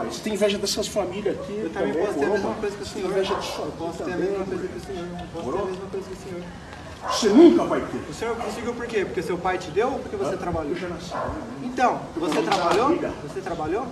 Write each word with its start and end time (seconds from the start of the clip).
pai. 0.00 0.10
Você 0.10 0.22
tem 0.22 0.34
inveja 0.34 0.58
dessas 0.58 0.88
famílias 0.88 1.38
aqui. 1.38 1.58
Eu 1.58 1.70
também 1.70 1.92
posso 1.94 2.18
ter 2.18 2.24
a 2.24 2.28
mesma 2.28 2.54
coisa 2.54 2.76
que 2.76 2.82
o 2.82 2.86
Você 2.86 2.94
tem 2.94 3.02
senhor. 3.02 3.10
inveja 3.10 3.34
disso 3.34 3.62
aqui 3.62 3.72
posso 3.78 4.04
ter 4.04 4.12
a 4.12 4.16
mesma 4.16 4.44
coisa 4.44 4.68
que 4.68 4.76
o 4.76 4.80
senhor. 4.80 5.06
Posso 5.32 5.52
ter 5.52 5.58
a 5.58 5.64
mesma 5.64 5.86
coisa 5.86 6.06
que 6.08 6.12
o 6.12 6.16
senhor. 6.16 6.42
Você 7.10 7.28
nunca 7.28 7.64
vai 7.64 7.80
ter. 7.80 8.10
O 8.10 8.14
senhor 8.14 8.36
conseguiu 8.36 8.74
por 8.74 8.86
quê? 8.86 9.04
Porque 9.04 9.22
seu 9.22 9.38
pai 9.38 9.56
te 9.58 9.70
deu 9.70 9.92
ou 9.92 9.98
porque 10.00 10.16
você 10.16 10.36
trabalhou? 10.36 10.70
Eu 10.72 10.76
já 10.76 10.88
nasci. 10.88 11.14
né? 11.14 11.20
Então, 11.64 12.00
você 12.16 12.42
trabalhou? 12.42 12.96
Você 13.22 13.40
trabalhou? 13.40 13.86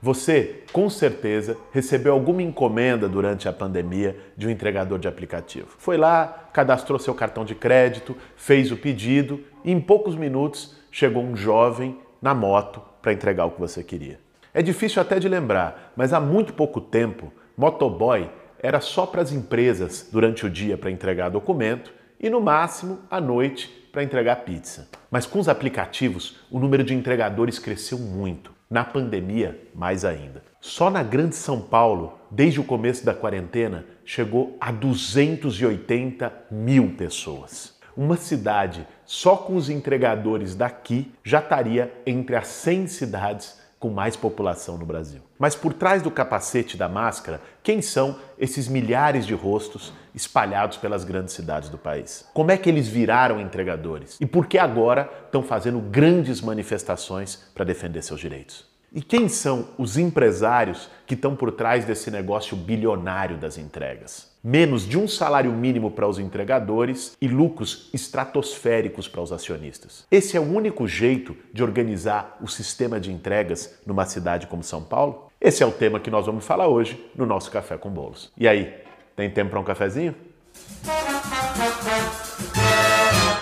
Você, 0.00 0.62
com 0.70 0.88
certeza, 0.90 1.56
recebeu 1.72 2.12
alguma 2.12 2.42
encomenda 2.42 3.08
durante 3.08 3.48
a 3.48 3.52
pandemia 3.52 4.16
de 4.36 4.46
um 4.46 4.50
entregador 4.50 4.98
de 4.98 5.08
aplicativo. 5.08 5.68
Foi 5.78 5.96
lá, 5.96 6.48
cadastrou 6.52 6.98
seu 6.98 7.14
cartão 7.14 7.44
de 7.44 7.54
crédito, 7.54 8.14
fez 8.36 8.70
o 8.70 8.76
pedido 8.76 9.40
e 9.64 9.72
em 9.72 9.80
poucos 9.80 10.14
minutos 10.14 10.76
chegou 10.90 11.22
um 11.22 11.34
jovem 11.34 11.98
na 12.20 12.34
moto 12.34 12.82
para 13.00 13.12
entregar 13.14 13.46
o 13.46 13.50
que 13.52 13.60
você 13.60 13.82
queria. 13.82 14.23
É 14.56 14.62
difícil 14.62 15.02
até 15.02 15.18
de 15.18 15.28
lembrar, 15.28 15.92
mas 15.96 16.12
há 16.12 16.20
muito 16.20 16.52
pouco 16.52 16.80
tempo, 16.80 17.32
motoboy 17.56 18.30
era 18.60 18.80
só 18.80 19.04
para 19.04 19.20
as 19.20 19.32
empresas 19.32 20.08
durante 20.12 20.46
o 20.46 20.50
dia 20.50 20.78
para 20.78 20.92
entregar 20.92 21.28
documento 21.28 21.92
e 22.20 22.30
no 22.30 22.40
máximo 22.40 23.00
à 23.10 23.20
noite 23.20 23.66
para 23.90 24.04
entregar 24.04 24.44
pizza. 24.44 24.88
Mas 25.10 25.26
com 25.26 25.40
os 25.40 25.48
aplicativos, 25.48 26.38
o 26.52 26.60
número 26.60 26.84
de 26.84 26.94
entregadores 26.94 27.58
cresceu 27.58 27.98
muito. 27.98 28.54
Na 28.70 28.84
pandemia, 28.84 29.60
mais 29.74 30.04
ainda. 30.04 30.42
Só 30.60 30.88
na 30.88 31.02
Grande 31.02 31.34
São 31.34 31.60
Paulo, 31.60 32.16
desde 32.30 32.60
o 32.60 32.64
começo 32.64 33.04
da 33.04 33.12
quarentena, 33.12 33.84
chegou 34.04 34.56
a 34.60 34.70
280 34.70 36.32
mil 36.48 36.94
pessoas. 36.96 37.74
Uma 37.96 38.16
cidade 38.16 38.86
só 39.04 39.36
com 39.36 39.56
os 39.56 39.68
entregadores 39.68 40.54
daqui 40.54 41.12
já 41.24 41.40
estaria 41.40 41.92
entre 42.06 42.36
as 42.36 42.46
100 42.46 42.86
cidades 42.86 43.63
com 43.84 43.90
mais 43.90 44.16
população 44.16 44.78
no 44.78 44.86
Brasil. 44.86 45.20
Mas 45.38 45.54
por 45.54 45.74
trás 45.74 46.00
do 46.00 46.10
capacete 46.10 46.74
da 46.74 46.88
máscara, 46.88 47.38
quem 47.62 47.82
são 47.82 48.18
esses 48.38 48.66
milhares 48.66 49.26
de 49.26 49.34
rostos 49.34 49.92
espalhados 50.14 50.78
pelas 50.78 51.04
grandes 51.04 51.34
cidades 51.34 51.68
do 51.68 51.76
país? 51.76 52.26
Como 52.32 52.50
é 52.50 52.56
que 52.56 52.70
eles 52.70 52.88
viraram 52.88 53.38
entregadores? 53.38 54.16
E 54.18 54.24
por 54.24 54.46
que 54.46 54.56
agora 54.56 55.06
estão 55.26 55.42
fazendo 55.42 55.80
grandes 55.80 56.40
manifestações 56.40 57.44
para 57.54 57.66
defender 57.66 58.00
seus 58.00 58.20
direitos? 58.20 58.64
E 58.90 59.02
quem 59.02 59.28
são 59.28 59.68
os 59.76 59.98
empresários 59.98 60.88
que 61.06 61.12
estão 61.12 61.36
por 61.36 61.52
trás 61.52 61.84
desse 61.84 62.10
negócio 62.10 62.56
bilionário 62.56 63.36
das 63.36 63.58
entregas? 63.58 64.33
Menos 64.46 64.86
de 64.86 64.98
um 64.98 65.08
salário 65.08 65.50
mínimo 65.52 65.90
para 65.90 66.06
os 66.06 66.18
entregadores 66.18 67.16
e 67.18 67.26
lucros 67.26 67.88
estratosféricos 67.94 69.08
para 69.08 69.22
os 69.22 69.32
acionistas. 69.32 70.04
Esse 70.10 70.36
é 70.36 70.40
o 70.40 70.42
único 70.42 70.86
jeito 70.86 71.34
de 71.50 71.62
organizar 71.62 72.36
o 72.42 72.46
sistema 72.46 73.00
de 73.00 73.10
entregas 73.10 73.78
numa 73.86 74.04
cidade 74.04 74.46
como 74.46 74.62
São 74.62 74.82
Paulo? 74.82 75.32
Esse 75.40 75.62
é 75.62 75.66
o 75.66 75.72
tema 75.72 75.98
que 75.98 76.10
nós 76.10 76.26
vamos 76.26 76.44
falar 76.44 76.68
hoje 76.68 77.02
no 77.16 77.24
nosso 77.24 77.50
Café 77.50 77.78
com 77.78 77.88
Bolos. 77.88 78.30
E 78.36 78.46
aí, 78.46 78.74
tem 79.16 79.30
tempo 79.30 79.52
para 79.52 79.60
um 79.60 79.64
cafezinho? 79.64 80.14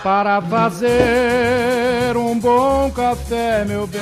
Para 0.05 0.41
fazer 0.41 2.17
um 2.17 2.39
bom 2.39 2.93
café, 2.93 3.65
meu 3.65 3.89
bem. 3.89 4.01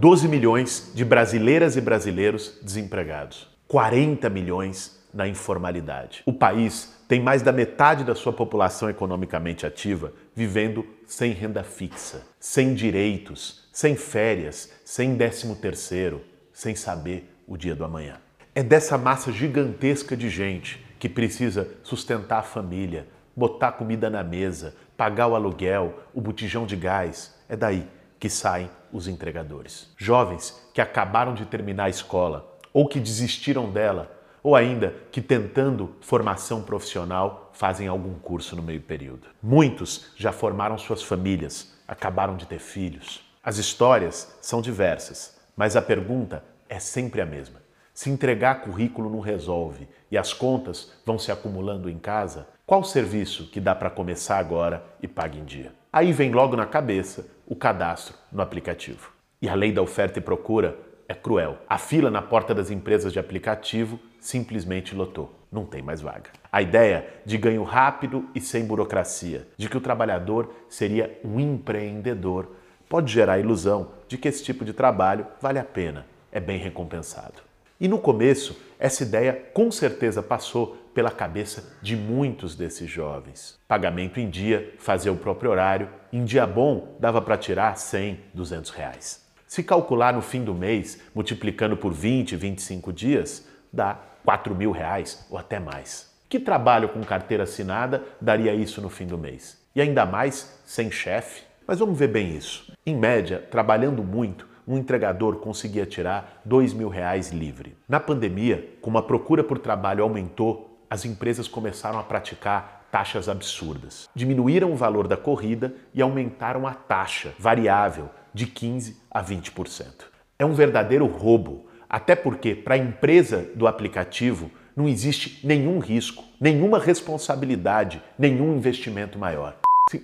12 0.00 0.26
milhões 0.28 0.90
de 0.94 1.04
brasileiras 1.04 1.76
e 1.76 1.80
brasileiros 1.82 2.58
desempregados, 2.62 3.46
40 3.68 4.30
milhões 4.30 5.01
na 5.12 5.28
informalidade. 5.28 6.22
O 6.24 6.32
país 6.32 6.96
tem 7.06 7.20
mais 7.20 7.42
da 7.42 7.52
metade 7.52 8.04
da 8.04 8.14
sua 8.14 8.32
população 8.32 8.88
economicamente 8.88 9.66
ativa 9.66 10.12
vivendo 10.34 10.86
sem 11.06 11.32
renda 11.32 11.62
fixa, 11.62 12.26
sem 12.40 12.74
direitos, 12.74 13.68
sem 13.72 13.96
férias, 13.96 14.72
sem 14.84 15.14
décimo 15.14 15.56
terceiro, 15.56 16.22
sem 16.52 16.74
saber 16.74 17.34
o 17.46 17.56
dia 17.56 17.74
do 17.74 17.84
amanhã. 17.84 18.18
É 18.54 18.62
dessa 18.62 18.96
massa 18.98 19.32
gigantesca 19.32 20.16
de 20.16 20.28
gente 20.28 20.84
que 20.98 21.08
precisa 21.08 21.68
sustentar 21.82 22.38
a 22.38 22.42
família, 22.42 23.08
botar 23.34 23.72
comida 23.72 24.08
na 24.08 24.22
mesa, 24.22 24.74
pagar 24.96 25.26
o 25.26 25.34
aluguel, 25.34 26.00
o 26.14 26.20
botijão 26.20 26.64
de 26.64 26.76
gás. 26.76 27.34
É 27.48 27.56
daí 27.56 27.86
que 28.20 28.28
saem 28.28 28.70
os 28.92 29.08
entregadores. 29.08 29.92
Jovens 29.96 30.62
que 30.72 30.80
acabaram 30.80 31.34
de 31.34 31.44
terminar 31.44 31.84
a 31.84 31.90
escola 31.90 32.58
ou 32.72 32.86
que 32.86 33.00
desistiram 33.00 33.70
dela, 33.70 34.10
ou 34.42 34.56
ainda 34.56 34.94
que 35.10 35.20
tentando 35.20 35.94
formação 36.00 36.62
profissional 36.62 37.50
fazem 37.52 37.86
algum 37.86 38.14
curso 38.14 38.56
no 38.56 38.62
meio 38.62 38.80
período. 38.80 39.28
Muitos 39.42 40.12
já 40.16 40.32
formaram 40.32 40.76
suas 40.76 41.02
famílias, 41.02 41.72
acabaram 41.86 42.36
de 42.36 42.46
ter 42.46 42.58
filhos. 42.58 43.22
As 43.42 43.58
histórias 43.58 44.36
são 44.40 44.60
diversas, 44.60 45.38
mas 45.56 45.76
a 45.76 45.82
pergunta 45.82 46.44
é 46.68 46.78
sempre 46.78 47.20
a 47.20 47.26
mesma. 47.26 47.60
Se 47.94 48.08
entregar 48.08 48.62
currículo 48.62 49.10
não 49.10 49.20
resolve 49.20 49.86
e 50.10 50.16
as 50.16 50.32
contas 50.32 50.92
vão 51.04 51.18
se 51.18 51.30
acumulando 51.30 51.90
em 51.90 51.98
casa, 51.98 52.48
qual 52.64 52.82
serviço 52.82 53.50
que 53.50 53.60
dá 53.60 53.74
para 53.74 53.90
começar 53.90 54.38
agora 54.38 54.82
e 55.02 55.06
paga 55.06 55.36
em 55.36 55.44
dia? 55.44 55.74
Aí 55.92 56.10
vem 56.10 56.32
logo 56.32 56.56
na 56.56 56.64
cabeça 56.64 57.26
o 57.46 57.54
cadastro 57.54 58.16
no 58.32 58.40
aplicativo. 58.40 59.12
E 59.42 59.48
a 59.48 59.54
lei 59.54 59.72
da 59.72 59.82
oferta 59.82 60.18
e 60.18 60.22
procura 60.22 60.78
é 61.06 61.14
cruel. 61.14 61.58
A 61.68 61.76
fila 61.76 62.10
na 62.10 62.22
porta 62.22 62.54
das 62.54 62.70
empresas 62.70 63.12
de 63.12 63.18
aplicativo 63.18 64.00
simplesmente 64.22 64.94
lotou. 64.94 65.34
Não 65.50 65.66
tem 65.66 65.82
mais 65.82 66.00
vaga. 66.00 66.30
A 66.50 66.62
ideia 66.62 67.06
de 67.26 67.36
ganho 67.36 67.64
rápido 67.64 68.26
e 68.34 68.40
sem 68.40 68.64
burocracia, 68.64 69.48
de 69.56 69.68
que 69.68 69.76
o 69.76 69.80
trabalhador 69.80 70.54
seria 70.68 71.20
um 71.22 71.38
empreendedor, 71.38 72.52
pode 72.88 73.12
gerar 73.12 73.34
a 73.34 73.38
ilusão 73.38 73.90
de 74.06 74.16
que 74.16 74.28
esse 74.28 74.42
tipo 74.44 74.64
de 74.64 74.72
trabalho 74.72 75.26
vale 75.40 75.58
a 75.58 75.64
pena, 75.64 76.06
é 76.30 76.38
bem 76.38 76.58
recompensado. 76.58 77.42
E 77.80 77.88
no 77.88 77.98
começo, 77.98 78.56
essa 78.78 79.02
ideia 79.02 79.32
com 79.52 79.70
certeza 79.70 80.22
passou 80.22 80.76
pela 80.94 81.10
cabeça 81.10 81.76
de 81.82 81.96
muitos 81.96 82.54
desses 82.54 82.88
jovens. 82.88 83.58
Pagamento 83.66 84.20
em 84.20 84.30
dia, 84.30 84.72
fazer 84.78 85.10
o 85.10 85.16
próprio 85.16 85.50
horário, 85.50 85.88
em 86.12 86.24
dia 86.24 86.46
bom 86.46 86.96
dava 87.00 87.20
para 87.20 87.36
tirar 87.36 87.76
100, 87.76 88.20
200 88.32 88.70
reais. 88.70 89.26
Se 89.48 89.64
calcular 89.64 90.14
no 90.14 90.22
fim 90.22 90.44
do 90.44 90.54
mês, 90.54 91.00
multiplicando 91.14 91.76
por 91.76 91.92
20, 91.92 92.36
25 92.36 92.92
dias, 92.92 93.46
dá 93.72 93.98
4 94.24 94.54
mil 94.54 94.70
reais 94.70 95.26
ou 95.30 95.38
até 95.38 95.58
mais. 95.58 96.10
Que 96.28 96.38
trabalho 96.38 96.88
com 96.88 97.02
carteira 97.02 97.42
assinada 97.42 98.02
daria 98.20 98.54
isso 98.54 98.80
no 98.80 98.88
fim 98.88 99.06
do 99.06 99.18
mês? 99.18 99.60
E 99.74 99.80
ainda 99.80 100.06
mais 100.06 100.60
sem 100.64 100.90
chefe? 100.90 101.42
Mas 101.66 101.78
vamos 101.78 101.98
ver 101.98 102.08
bem 102.08 102.36
isso. 102.36 102.72
Em 102.84 102.96
média, 102.96 103.46
trabalhando 103.50 104.02
muito, 104.02 104.48
um 104.66 104.76
entregador 104.76 105.36
conseguia 105.36 105.86
tirar 105.86 106.40
dois 106.44 106.72
mil 106.72 106.88
reais 106.88 107.30
livre. 107.30 107.76
Na 107.88 108.00
pandemia, 108.00 108.76
como 108.80 108.98
a 108.98 109.02
procura 109.02 109.42
por 109.42 109.58
trabalho 109.58 110.02
aumentou, 110.02 110.84
as 110.88 111.04
empresas 111.04 111.48
começaram 111.48 111.98
a 111.98 112.02
praticar 112.02 112.86
taxas 112.90 113.28
absurdas. 113.28 114.08
Diminuíram 114.14 114.72
o 114.72 114.76
valor 114.76 115.08
da 115.08 115.16
corrida 115.16 115.74
e 115.94 116.02
aumentaram 116.02 116.66
a 116.66 116.74
taxa 116.74 117.34
variável 117.38 118.10
de 118.34 118.46
15 118.46 119.00
a 119.10 119.22
20%. 119.22 120.04
É 120.38 120.44
um 120.44 120.52
verdadeiro 120.52 121.06
roubo, 121.06 121.66
até 121.92 122.16
porque 122.16 122.54
para 122.54 122.74
a 122.74 122.78
empresa 122.78 123.46
do 123.54 123.66
aplicativo 123.66 124.50
não 124.74 124.88
existe 124.88 125.46
nenhum 125.46 125.78
risco, 125.78 126.24
nenhuma 126.40 126.78
responsabilidade, 126.78 128.02
nenhum 128.18 128.56
investimento 128.56 129.18
maior. 129.18 129.54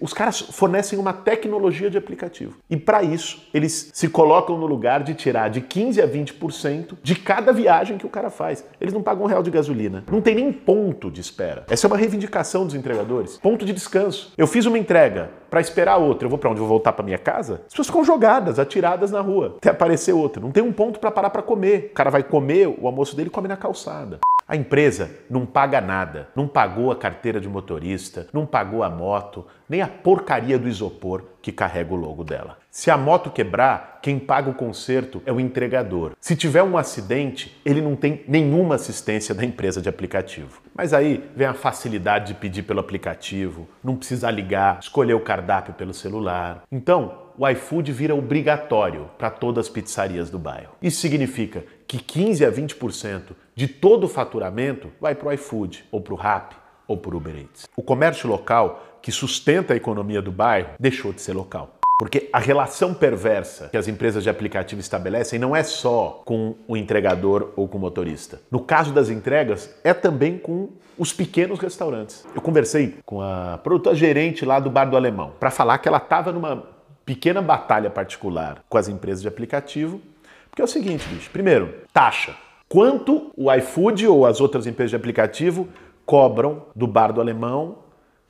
Os 0.01 0.13
caras 0.13 0.41
fornecem 0.41 0.99
uma 0.99 1.13
tecnologia 1.13 1.91
de 1.91 1.97
aplicativo. 1.97 2.57
E 2.69 2.77
para 2.77 3.03
isso, 3.03 3.49
eles 3.55 3.91
se 3.93 4.09
colocam 4.09 4.59
no 4.59 4.67
lugar 4.67 5.03
de 5.03 5.15
tirar 5.15 5.49
de 5.49 5.61
15 5.61 6.03
a 6.03 6.09
20% 6.09 6.99
de 7.03 7.15
cada 7.15 7.53
viagem 7.53 7.99
que 7.99 8.07
o 8.07 8.11
cara 8.11 8.31
faz. 8.31 8.65
Eles 8.81 8.93
não 8.93 9.03
pagam 9.03 9.25
um 9.25 9.29
real 9.29 9.43
de 9.43 9.51
gasolina. 9.51 10.05
Não 10.11 10.21
tem 10.21 10.35
nem 10.35 10.53
ponto 10.53 11.11
de 11.11 11.21
espera. 11.21 11.65
Essa 11.69 11.87
é 11.87 11.89
uma 11.89 11.97
reivindicação 11.97 12.65
dos 12.65 12.75
entregadores. 12.75 13.39
Ponto 13.39 13.65
de 13.65 13.73
descanso. 13.73 14.33
Eu 14.37 14.47
fiz 14.47 14.67
uma 14.67 14.79
entrega 14.79 15.31
para 15.51 15.61
esperar 15.61 15.97
outra. 15.97 16.27
Eu 16.27 16.31
vou 16.31 16.39
para 16.39 16.51
onde? 16.51 16.61
Eu 16.61 16.67
vou 16.67 16.69
voltar 16.69 16.93
para 16.93 17.05
minha 17.05 17.19
casa? 17.19 17.63
As 17.67 17.73
pessoas 17.73 17.87
ficam 17.87 18.05
jogadas, 18.05 18.59
atiradas 18.59 19.11
na 19.11 19.21
rua. 19.21 19.55
Até 19.59 19.71
aparecer 19.71 20.13
outra. 20.13 20.43
Não 20.43 20.51
tem 20.51 20.63
um 20.63 20.73
ponto 20.73 21.01
para 21.01 21.11
parar 21.11 21.31
para 21.31 21.43
comer. 21.43 21.89
O 21.91 21.95
cara 21.95 22.11
vai 22.11 22.23
comer, 22.23 22.67
o 22.67 22.87
almoço 22.87 23.17
dele 23.17 23.31
come 23.31 23.49
na 23.49 23.57
calçada. 23.57 24.19
A 24.49 24.57
empresa 24.57 25.11
não 25.29 25.45
paga 25.45 25.79
nada, 25.79 26.31
não 26.35 26.49
pagou 26.49 26.91
a 26.91 26.97
carteira 26.97 27.39
de 27.39 27.47
motorista, 27.47 28.27
não 28.33 28.47
pagou 28.47 28.83
a 28.83 28.89
moto, 28.89 29.47
nem 29.69 29.83
a 29.83 29.87
porcaria 29.87 30.59
do 30.59 30.67
isopor 30.67 31.23
que 31.43 31.53
carrega 31.53 31.93
o 31.93 31.97
logo 31.97 32.25
dela. 32.25 32.58
Se 32.79 32.93
a 32.93 32.97
moto 32.97 33.29
quebrar, 33.29 33.99
quem 34.01 34.21
paga 34.21 34.49
o 34.49 34.55
conserto 34.55 35.21
é 35.27 35.33
o 35.33 35.41
entregador. 35.41 36.13
Se 36.21 36.37
tiver 36.37 36.63
um 36.63 36.79
acidente, 36.79 37.61
ele 37.65 37.83
não 37.83 37.97
tem 37.97 38.23
nenhuma 38.29 38.77
assistência 38.77 39.35
da 39.35 39.45
empresa 39.45 39.83
de 39.83 39.89
aplicativo. 39.89 40.63
Mas 40.77 40.95
aí 40.95 41.29
vem 41.35 41.49
a 41.49 41.55
facilidade 41.55 42.29
de 42.29 42.35
pedir 42.35 42.63
pelo 42.63 42.79
aplicativo, 42.79 43.69
não 43.83 43.97
precisar 43.97 44.31
ligar, 44.31 44.79
escolher 44.81 45.15
o 45.15 45.21
cardápio 45.25 45.75
pelo 45.75 45.93
celular. 45.93 46.63
Então, 46.71 47.19
o 47.37 47.49
iFood 47.49 47.91
vira 47.91 48.15
obrigatório 48.15 49.11
para 49.19 49.29
todas 49.29 49.67
as 49.67 49.73
pizzarias 49.73 50.31
do 50.31 50.39
bairro. 50.39 50.77
Isso 50.81 51.01
significa 51.01 51.65
que 51.85 51.99
15 51.99 52.45
a 52.45 52.53
20% 52.53 53.23
de 53.57 53.67
todo 53.67 54.05
o 54.05 54.09
faturamento 54.09 54.89
vai 55.01 55.17
para 55.17 55.31
o 55.31 55.33
iFood, 55.33 55.85
ou 55.91 56.01
para 56.01 56.15
o 56.15 56.17
Rappi, 56.17 56.55
ou 56.87 56.97
para 56.97 57.13
o 57.13 57.17
Uber 57.17 57.35
Eats. 57.35 57.69
O 57.75 57.83
comércio 57.83 58.29
local, 58.29 59.01
que 59.03 59.11
sustenta 59.11 59.75
a 59.75 59.77
economia 59.77 60.23
do 60.23 60.31
bairro, 60.31 60.71
deixou 60.79 61.13
de 61.13 61.21
ser 61.21 61.33
local. 61.33 61.78
Porque 61.99 62.31
a 62.33 62.39
relação 62.39 62.95
perversa 62.95 63.71
que 63.71 63.77
as 63.77 63.89
empresas 63.89 64.23
de 64.23 64.31
aplicativo 64.31 64.81
estabelecem 64.81 65.37
não 65.37 65.55
é 65.55 65.65
só 65.65 66.23
com 66.25 66.55
o 66.69 66.77
entregador 66.77 67.53
ou 67.57 67.67
com 67.67 67.77
o 67.77 67.81
motorista. 67.81 68.41
No 68.53 68.61
caso 68.61 68.93
das 68.93 69.11
entregas, 69.11 69.75
é 69.83 69.93
também 69.93 70.39
com 70.39 70.69
os 70.97 71.13
pequenos 71.13 71.59
restaurantes. 71.59 72.25
Eu 72.37 72.41
conversei 72.41 72.99
com 73.05 73.21
a 73.21 73.59
produtora 73.65 73.97
gerente 73.97 74.45
lá 74.45 74.61
do 74.61 74.71
Bar 74.71 74.85
do 74.85 74.97
Alemão 74.97 75.33
para 75.41 75.51
falar 75.51 75.79
que 75.79 75.89
ela 75.89 75.99
estava 75.99 76.31
numa 76.31 76.69
pequena 77.05 77.43
batalha 77.43 77.91
particular 77.91 78.63
com 78.69 78.79
as 78.79 78.87
empresas 78.87 79.21
de 79.21 79.27
aplicativo, 79.27 80.01
porque 80.49 80.63
é 80.63 80.65
o 80.65 80.69
seguinte, 80.69 81.05
bicho. 81.09 81.31
Primeiro, 81.31 81.75
taxa. 81.93 82.37
Quanto 82.69 83.33
o 83.37 83.53
iFood 83.53 84.07
ou 84.07 84.25
as 84.25 84.41
outras 84.41 84.69
empresas 84.69 84.91
de 84.91 84.97
aplicativo 84.97 85.67
cobram 86.07 86.67
do 86.77 86.87
Bar 86.87 87.13
do 87.13 87.21
Alemão 87.21 87.79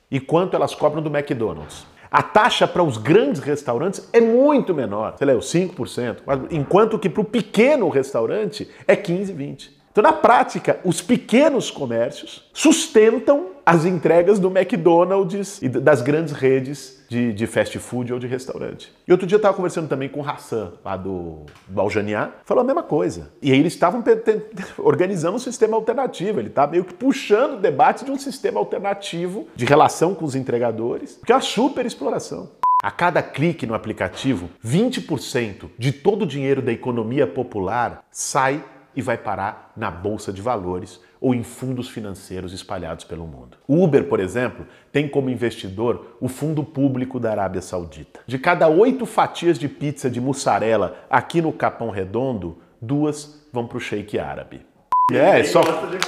e 0.09 0.19
quanto 0.19 0.55
elas 0.55 0.73
cobram 0.73 1.03
do 1.03 1.15
McDonald's? 1.15 1.85
A 2.11 2.23
taxa 2.23 2.67
para 2.67 2.81
os 2.81 2.97
grandes 2.97 3.39
restaurantes 3.39 4.09
é 4.11 4.19
muito 4.19 4.73
menor, 4.73 5.15
sei 5.17 5.27
lá, 5.27 5.33
os 5.33 5.53
5%, 5.53 6.17
enquanto 6.49 6.97
que 6.97 7.09
para 7.09 7.21
o 7.21 7.25
pequeno 7.25 7.87
restaurante 7.89 8.67
é 8.87 8.95
15, 8.95 9.31
20. 9.31 9.79
Então, 9.91 10.03
na 10.03 10.13
prática, 10.13 10.79
os 10.83 11.01
pequenos 11.01 11.69
comércios 11.69 12.49
sustentam 12.53 13.47
as 13.69 13.85
entregas 13.85 14.39
do 14.39 14.47
McDonald's 14.47 15.61
e 15.61 15.69
das 15.69 16.01
grandes 16.01 16.33
redes 16.33 17.03
de, 17.07 17.31
de 17.31 17.45
fast 17.45 17.77
food 17.77 18.11
ou 18.11 18.17
de 18.17 18.25
restaurante. 18.25 18.91
E 19.07 19.11
outro 19.11 19.27
dia 19.27 19.35
eu 19.35 19.37
estava 19.37 19.55
conversando 19.55 19.87
também 19.87 20.09
com 20.09 20.21
o 20.21 20.27
Hassan, 20.27 20.73
lá 20.83 20.97
do, 20.97 21.43
do 21.67 21.79
Aljaniá, 21.79 22.31
falou 22.45 22.63
a 22.63 22.65
mesma 22.65 22.81
coisa. 22.81 23.31
E 23.39 23.51
aí 23.51 23.59
eles 23.59 23.73
estavam 23.73 24.03
organizando 24.79 25.35
um 25.35 25.39
sistema 25.39 25.77
alternativo, 25.77 26.39
ele 26.39 26.47
está 26.47 26.65
meio 26.65 26.83
que 26.83 26.95
puxando 26.95 27.53
o 27.53 27.61
debate 27.61 28.03
de 28.03 28.09
um 28.09 28.17
sistema 28.17 28.59
alternativo 28.59 29.45
de 29.55 29.65
relação 29.65 30.15
com 30.15 30.25
os 30.25 30.33
entregadores, 30.33 31.19
que 31.23 31.31
é 31.31 31.35
uma 31.35 31.41
super 31.41 31.85
exploração. 31.85 32.49
A 32.81 32.89
cada 32.89 33.21
clique 33.21 33.67
no 33.67 33.75
aplicativo, 33.75 34.49
20% 34.65 35.69
de 35.77 35.91
todo 35.91 36.23
o 36.23 36.27
dinheiro 36.27 36.59
da 36.59 36.71
economia 36.71 37.27
popular 37.27 38.03
sai 38.09 38.63
e 38.95 39.01
vai 39.01 39.17
parar 39.17 39.71
na 39.75 39.89
bolsa 39.89 40.31
de 40.31 40.41
valores 40.41 40.99
ou 41.21 41.35
em 41.35 41.43
fundos 41.43 41.89
financeiros 41.89 42.53
espalhados 42.53 43.03
pelo 43.03 43.27
mundo. 43.27 43.57
O 43.67 43.83
Uber, 43.83 44.05
por 44.05 44.19
exemplo, 44.19 44.65
tem 44.91 45.07
como 45.07 45.29
investidor 45.29 46.17
o 46.21 46.27
Fundo 46.27 46.63
Público 46.63 47.19
da 47.19 47.31
Arábia 47.31 47.61
Saudita. 47.61 48.21
De 48.25 48.39
cada 48.39 48.67
oito 48.67 49.05
fatias 49.05 49.59
de 49.59 49.67
pizza 49.67 50.09
de 50.09 50.21
mussarela 50.21 50.97
aqui 51.09 51.41
no 51.41 51.51
Capão 51.51 51.89
Redondo, 51.89 52.57
duas 52.81 53.47
vão 53.51 53.67
para 53.67 53.77
o 53.77 53.81
Sheik 53.81 54.17
árabe. 54.17 54.65
É, 55.11 55.43
só, 55.43 55.61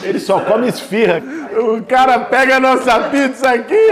ele 0.04 0.20
só 0.20 0.42
come 0.42 0.68
esfirra. 0.68 1.22
O 1.60 1.84
cara 1.84 2.20
pega 2.26 2.58
a 2.58 2.60
nossa 2.60 3.10
pizza 3.10 3.50
aqui 3.50 3.90